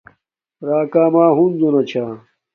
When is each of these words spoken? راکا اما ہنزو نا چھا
راکا 0.67 1.03
اما 1.07 1.25
ہنزو 1.37 1.69
نا 1.73 1.81
چھا 1.89 2.03